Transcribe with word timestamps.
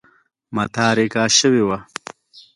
متارکه 0.55 1.23
شوې 1.37 1.61
وه. 1.67 1.77